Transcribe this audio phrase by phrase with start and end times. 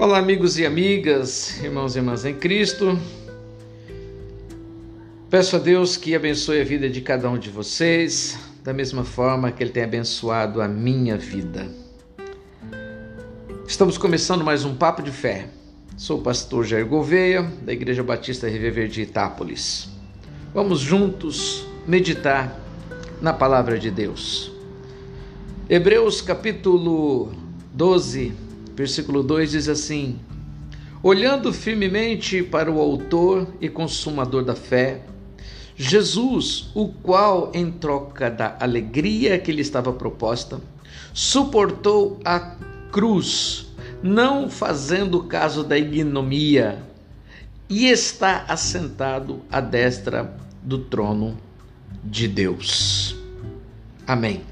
[0.00, 2.98] Olá, amigos e amigas, irmãos e irmãs em Cristo.
[5.28, 9.52] Peço a Deus que abençoe a vida de cada um de vocês, da mesma forma
[9.52, 11.68] que Ele tem abençoado a minha vida.
[13.68, 15.50] Estamos começando mais um Papo de Fé.
[15.98, 19.90] Sou o pastor Jair Gouveia, da Igreja Batista Reviver de Itápolis.
[20.54, 22.58] Vamos juntos meditar
[23.20, 24.50] na palavra de Deus.
[25.68, 27.34] Hebreus capítulo
[27.74, 28.48] 12,
[28.80, 30.18] versículo 2 diz assim:
[31.02, 35.02] Olhando firmemente para o Autor e Consumador da fé,
[35.76, 40.60] Jesus, o qual, em troca da alegria que lhe estava proposta,
[41.12, 42.56] suportou a
[42.90, 43.66] cruz,
[44.02, 46.82] não fazendo caso da ignomia,
[47.68, 51.36] e está assentado à destra do trono
[52.02, 53.14] de Deus.
[54.06, 54.42] Amém.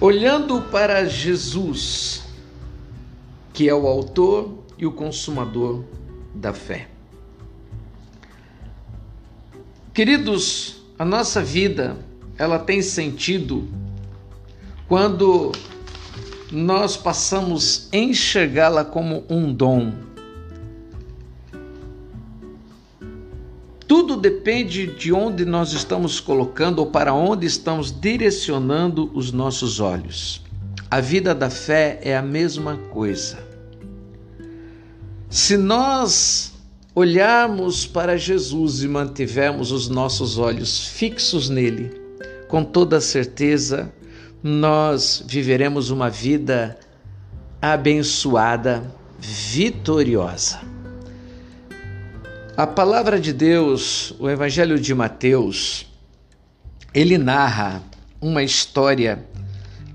[0.00, 2.21] Olhando para Jesus,
[3.62, 5.84] que é o autor e o consumador
[6.34, 6.88] da fé.
[9.94, 11.96] Queridos, a nossa vida,
[12.36, 13.68] ela tem sentido
[14.88, 15.52] quando
[16.50, 19.92] nós passamos a enxergá-la como um dom
[23.86, 30.42] Tudo depende de onde nós estamos colocando ou para onde estamos direcionando os nossos olhos.
[30.90, 33.51] A vida da fé é a mesma coisa.
[35.32, 36.52] Se nós
[36.94, 41.90] olharmos para Jesus e mantivermos os nossos olhos fixos nele,
[42.48, 43.90] com toda certeza
[44.42, 46.78] nós viveremos uma vida
[47.62, 50.60] abençoada, vitoriosa.
[52.54, 55.86] A palavra de Deus, o Evangelho de Mateus,
[56.92, 57.82] ele narra
[58.20, 59.26] uma história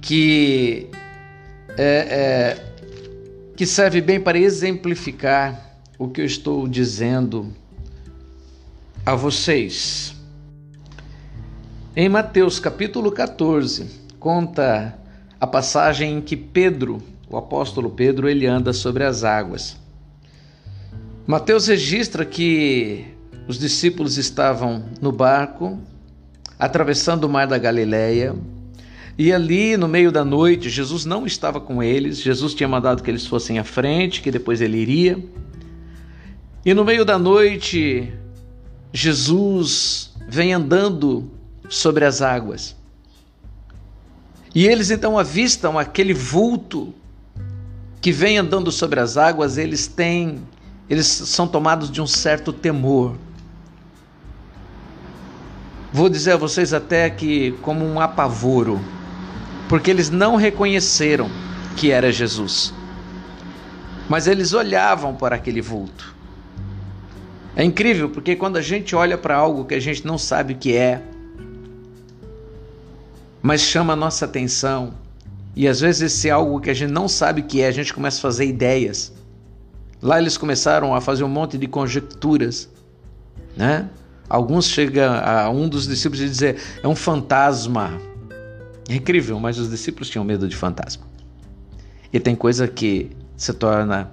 [0.00, 0.86] que
[1.76, 2.73] é, é,
[3.56, 7.52] que serve bem para exemplificar o que eu estou dizendo
[9.06, 10.14] a vocês.
[11.94, 13.88] Em Mateus capítulo 14,
[14.18, 14.98] conta
[15.40, 19.76] a passagem em que Pedro, o apóstolo Pedro, ele anda sobre as águas.
[21.24, 23.06] Mateus registra que
[23.46, 25.78] os discípulos estavam no barco,
[26.58, 28.34] atravessando o mar da Galileia,
[29.16, 33.10] e ali no meio da noite, Jesus não estava com eles, Jesus tinha mandado que
[33.10, 35.22] eles fossem à frente, que depois ele iria.
[36.64, 38.12] E no meio da noite,
[38.92, 41.30] Jesus vem andando
[41.68, 42.76] sobre as águas.
[44.54, 46.94] E eles então avistam aquele vulto
[48.00, 50.42] que vem andando sobre as águas, eles têm
[50.88, 53.16] eles são tomados de um certo temor.
[55.92, 58.80] Vou dizer a vocês até que como um apavoro,
[59.74, 61.28] porque eles não reconheceram
[61.76, 62.72] que era Jesus.
[64.08, 66.14] Mas eles olhavam para aquele vulto.
[67.56, 70.56] É incrível porque quando a gente olha para algo que a gente não sabe o
[70.56, 71.02] que é,
[73.42, 74.94] mas chama a nossa atenção,
[75.56, 77.92] e às vezes esse algo que a gente não sabe o que é, a gente
[77.92, 79.12] começa a fazer ideias.
[80.00, 82.68] Lá eles começaram a fazer um monte de conjecturas,
[83.56, 83.88] né?
[84.28, 88.13] Alguns chegam a um dos discípulos e dizer é um fantasma.
[88.88, 91.06] É incrível, mas os discípulos tinham medo de fantasma.
[92.12, 94.10] E tem coisa que se torna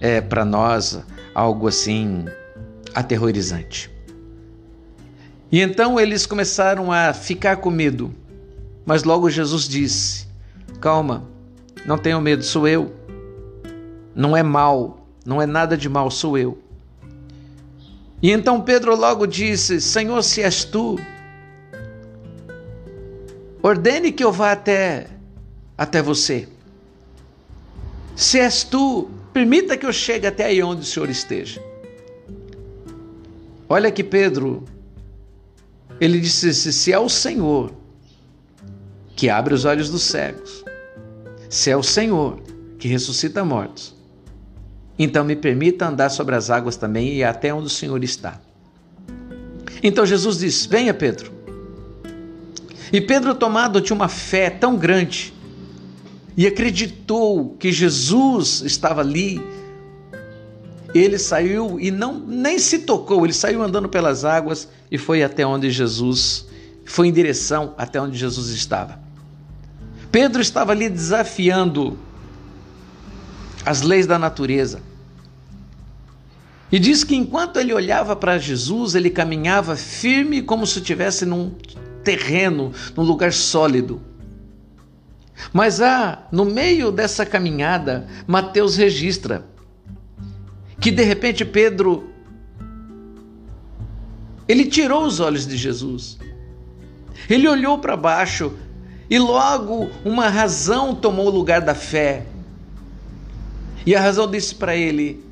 [0.00, 1.00] é para nós
[1.34, 2.24] algo assim
[2.94, 3.90] aterrorizante.
[5.50, 8.14] E então eles começaram a ficar com medo.
[8.84, 10.26] Mas logo Jesus disse:
[10.80, 11.24] Calma,
[11.86, 12.94] não tenham medo, sou eu.
[14.14, 16.58] Não é mal, não é nada de mal, sou eu.
[18.22, 20.98] E então Pedro logo disse: Senhor, se és tu,
[23.62, 25.08] ordene que eu vá até,
[25.76, 26.48] até você.
[28.16, 31.62] Se és tu, permita que eu chegue até aí onde o Senhor esteja.
[33.68, 34.64] Olha que Pedro,
[36.00, 37.72] ele disse: se é o Senhor
[39.14, 40.64] que abre os olhos dos cegos,
[41.48, 42.40] se é o Senhor
[42.78, 43.94] que ressuscita mortos,
[44.98, 48.40] então me permita andar sobre as águas também e até onde o Senhor está.
[49.82, 51.37] Então Jesus diz: Venha, Pedro.
[52.92, 55.34] E Pedro, tomado de uma fé tão grande,
[56.36, 59.40] e acreditou que Jesus estava ali,
[60.94, 65.44] ele saiu e não nem se tocou, ele saiu andando pelas águas e foi até
[65.44, 66.46] onde Jesus,
[66.84, 69.00] foi em direção até onde Jesus estava.
[70.12, 71.98] Pedro estava ali desafiando
[73.66, 74.80] as leis da natureza.
[76.70, 81.52] E diz que enquanto ele olhava para Jesus, ele caminhava firme como se estivesse num
[82.08, 84.00] terreno, num lugar sólido.
[85.52, 89.44] Mas há, no meio dessa caminhada, Mateus registra
[90.80, 92.08] que de repente Pedro
[94.48, 96.18] ele tirou os olhos de Jesus.
[97.28, 98.54] Ele olhou para baixo
[99.10, 102.24] e logo uma razão tomou o lugar da fé.
[103.84, 105.22] E a razão disse para ele: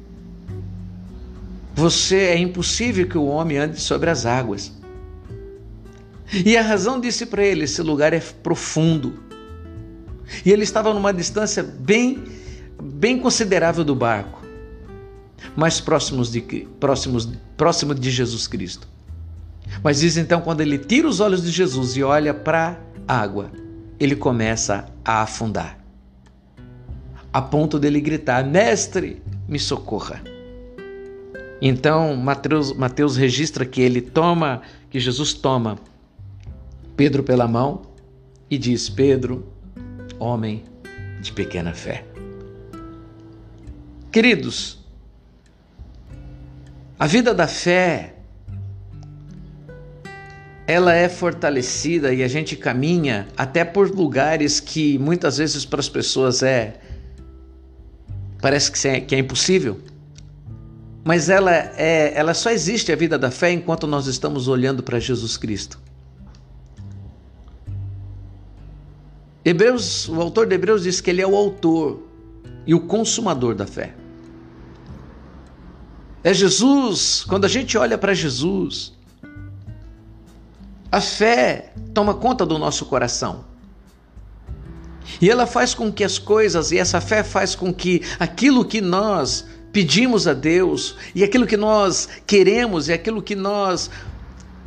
[1.75, 4.77] Você é impossível que o homem ande sobre as águas.
[6.33, 9.15] E a razão disse para ele: Esse lugar é profundo.
[10.45, 12.25] E ele estava numa distância bem,
[12.83, 14.43] bem considerável do barco,
[15.55, 16.41] mais próximos de,
[16.81, 18.89] próximos, próximo de Jesus Cristo.
[19.83, 23.53] Mas diz então, quando ele tira os olhos de Jesus e olha para a água,
[24.01, 25.79] ele começa a afundar,
[27.33, 30.23] a ponto dele gritar: Mestre, me socorra.
[31.63, 35.79] Então Mateus, Mateus registra que ele toma, que Jesus toma
[36.97, 37.83] Pedro pela mão
[38.51, 39.47] e diz: Pedro,
[40.19, 40.65] homem
[41.21, 42.05] de pequena fé.
[44.11, 44.79] Queridos,
[46.99, 48.15] a vida da fé
[50.67, 55.89] ela é fortalecida e a gente caminha até por lugares que muitas vezes para as
[55.89, 56.81] pessoas é
[58.41, 58.73] parece
[59.03, 59.79] que é, impossível.
[61.05, 64.99] Mas ela é, ela só existe a vida da fé enquanto nós estamos olhando para
[64.99, 65.79] Jesus Cristo.
[69.49, 72.03] Hebreus, o autor de Hebreus diz que ele é o autor
[72.67, 73.95] e o consumador da fé.
[76.25, 78.93] É Jesus, quando a gente olha para Jesus,
[80.91, 83.45] a fé toma conta do nosso coração.
[85.21, 88.81] E ela faz com que as coisas, e essa fé faz com que aquilo que
[88.81, 93.89] nós pedimos a Deus, e aquilo que nós queremos, e aquilo que nós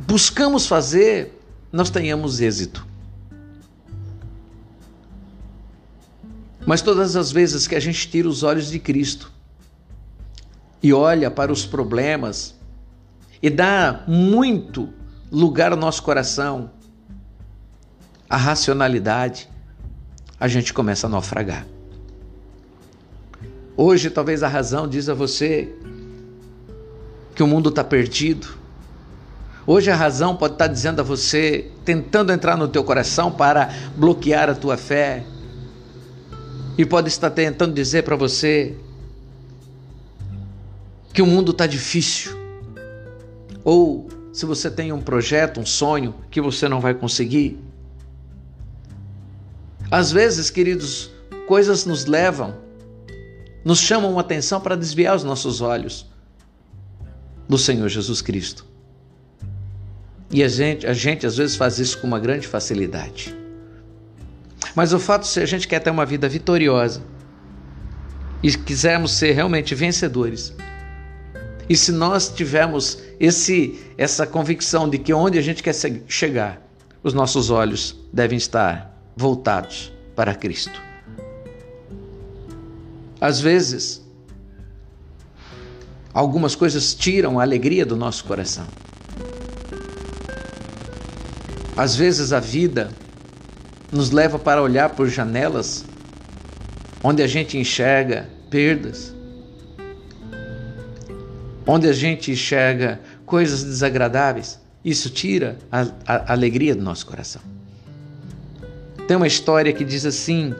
[0.08, 1.38] buscamos fazer,
[1.70, 2.88] nós tenhamos êxito.
[6.70, 9.32] Mas todas as vezes que a gente tira os olhos de Cristo
[10.80, 12.54] e olha para os problemas
[13.42, 14.88] e dá muito
[15.32, 16.70] lugar ao nosso coração,
[18.28, 19.50] a racionalidade,
[20.38, 21.66] a gente começa a naufragar.
[23.76, 25.74] Hoje, talvez a razão diz a você
[27.34, 28.46] que o mundo está perdido.
[29.66, 33.74] Hoje a razão pode estar tá dizendo a você, tentando entrar no teu coração para
[33.96, 35.26] bloquear a tua fé,
[36.76, 38.76] e pode estar tentando dizer para você
[41.12, 42.38] que o mundo está difícil.
[43.64, 47.58] Ou se você tem um projeto, um sonho que você não vai conseguir.
[49.90, 51.10] Às vezes, queridos,
[51.46, 52.56] coisas nos levam,
[53.64, 56.06] nos chamam a atenção para desviar os nossos olhos
[57.48, 58.64] do Senhor Jesus Cristo.
[60.30, 63.36] E a gente, a gente às vezes faz isso com uma grande facilidade.
[64.74, 67.02] Mas o fato se a gente quer ter uma vida vitoriosa
[68.42, 70.54] e quisermos ser realmente vencedores,
[71.68, 75.74] e se nós tivermos esse essa convicção de que onde a gente quer
[76.08, 76.66] chegar,
[77.02, 80.82] os nossos olhos devem estar voltados para Cristo.
[83.20, 84.02] Às vezes,
[86.12, 88.66] algumas coisas tiram a alegria do nosso coração.
[91.76, 92.90] Às vezes a vida
[93.92, 95.84] nos leva para olhar por janelas
[97.02, 99.14] onde a gente enxerga perdas,
[101.66, 104.60] onde a gente enxerga coisas desagradáveis.
[104.84, 107.42] Isso tira a, a, alegria do nosso coração.
[109.06, 110.54] Tem uma história que diz assim: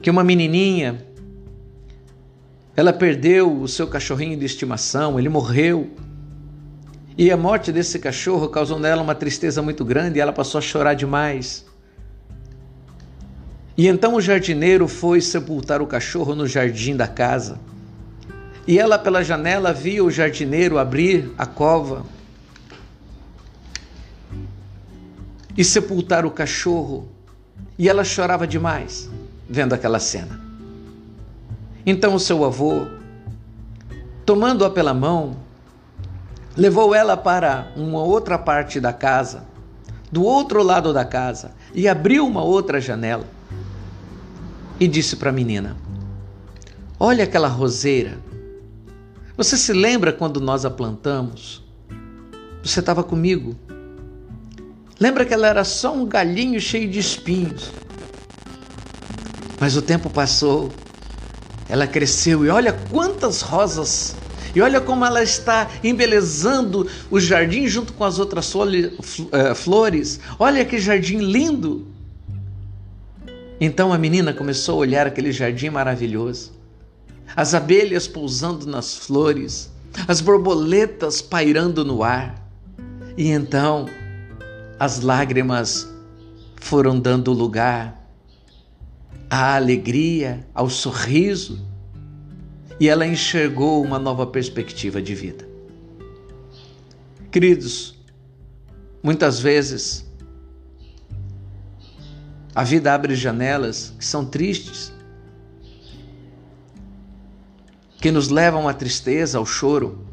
[0.00, 1.04] que uma menininha
[2.76, 5.90] ela perdeu o seu cachorrinho de estimação, ele morreu.
[7.16, 10.62] E a morte desse cachorro causou nela uma tristeza muito grande e ela passou a
[10.62, 11.67] chorar demais.
[13.78, 17.60] E então o jardineiro foi sepultar o cachorro no jardim da casa.
[18.66, 22.04] E ela, pela janela, via o jardineiro abrir a cova
[25.56, 27.08] e sepultar o cachorro.
[27.78, 29.08] E ela chorava demais
[29.48, 30.40] vendo aquela cena.
[31.86, 32.84] Então o seu avô,
[34.26, 35.36] tomando-a pela mão,
[36.56, 39.44] levou ela para uma outra parte da casa,
[40.10, 43.37] do outro lado da casa, e abriu uma outra janela
[44.80, 45.76] e disse para a menina:
[46.98, 48.18] Olha aquela roseira.
[49.36, 51.62] Você se lembra quando nós a plantamos?
[52.62, 53.54] Você estava comigo.
[54.98, 57.70] Lembra que ela era só um galinho cheio de espinhos.
[59.60, 60.72] Mas o tempo passou,
[61.68, 64.16] ela cresceu e olha quantas rosas
[64.54, 68.52] e olha como ela está embelezando o jardim junto com as outras
[69.32, 70.18] eh, flores.
[70.38, 71.86] Olha que jardim lindo!
[73.60, 76.52] Então a menina começou a olhar aquele jardim maravilhoso,
[77.34, 79.70] as abelhas pousando nas flores,
[80.06, 82.46] as borboletas pairando no ar.
[83.16, 83.86] E então
[84.78, 85.88] as lágrimas
[86.56, 87.98] foram dando lugar
[89.28, 91.66] à alegria, ao sorriso,
[92.80, 95.48] e ela enxergou uma nova perspectiva de vida.
[97.30, 97.94] Queridos,
[99.02, 100.07] muitas vezes
[102.58, 104.92] a vida abre janelas que são tristes,
[108.00, 110.04] que nos levam à tristeza, ao choro.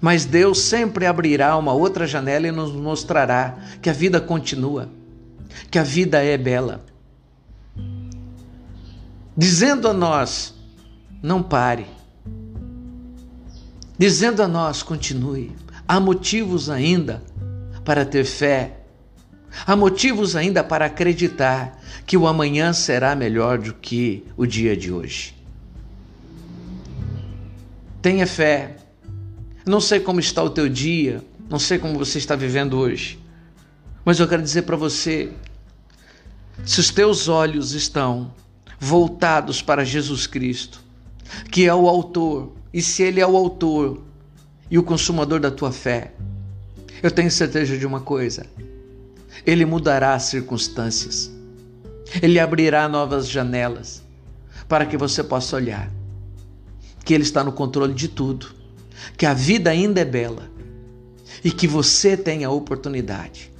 [0.00, 4.88] Mas Deus sempre abrirá uma outra janela e nos mostrará que a vida continua,
[5.72, 6.84] que a vida é bela.
[9.36, 10.54] Dizendo a nós:
[11.20, 11.84] não pare.
[13.98, 15.56] Dizendo a nós: continue.
[15.88, 17.24] Há motivos ainda
[17.84, 18.75] para ter fé.
[19.66, 24.92] Há motivos ainda para acreditar que o amanhã será melhor do que o dia de
[24.92, 25.34] hoje.
[28.00, 28.76] Tenha fé.
[29.64, 33.18] Não sei como está o teu dia, não sei como você está vivendo hoje,
[34.04, 35.32] mas eu quero dizer para você:
[36.64, 38.32] se os teus olhos estão
[38.78, 40.80] voltados para Jesus Cristo,
[41.50, 44.04] que é o Autor, e se Ele é o Autor
[44.70, 46.12] e o consumador da tua fé,
[47.02, 48.46] eu tenho certeza de uma coisa:
[49.44, 51.30] Ele mudará as circunstâncias,
[52.22, 54.02] Ele abrirá novas janelas
[54.68, 55.90] para que você possa olhar
[57.04, 58.48] que Ele está no controle de tudo,
[59.16, 60.50] que a vida ainda é bela
[61.44, 63.52] e que você tem a oportunidade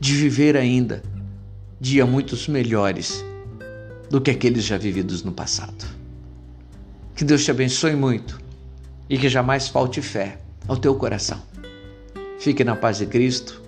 [0.00, 1.00] de viver ainda
[1.80, 3.24] dias muitos melhores
[4.10, 5.86] do que aqueles já vividos no passado.
[7.14, 8.40] Que Deus te abençoe muito
[9.08, 11.40] e que jamais falte fé ao teu coração.
[12.40, 13.62] Fique na paz de Cristo.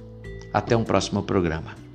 [0.56, 1.85] Até um próximo programa.